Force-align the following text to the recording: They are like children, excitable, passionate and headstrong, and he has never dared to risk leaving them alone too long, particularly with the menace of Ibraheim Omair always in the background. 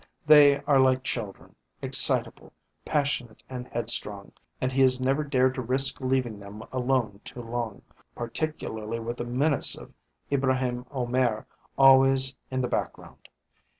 They 0.25 0.59
are 0.61 0.79
like 0.79 1.03
children, 1.03 1.53
excitable, 1.83 2.53
passionate 2.85 3.43
and 3.47 3.67
headstrong, 3.67 4.31
and 4.59 4.71
he 4.71 4.81
has 4.81 4.99
never 4.99 5.23
dared 5.23 5.53
to 5.53 5.61
risk 5.61 6.01
leaving 6.01 6.39
them 6.39 6.63
alone 6.71 7.21
too 7.23 7.43
long, 7.43 7.83
particularly 8.15 8.99
with 8.99 9.17
the 9.17 9.25
menace 9.25 9.77
of 9.77 9.93
Ibraheim 10.31 10.85
Omair 10.89 11.45
always 11.77 12.33
in 12.49 12.61
the 12.61 12.67
background. 12.67 13.29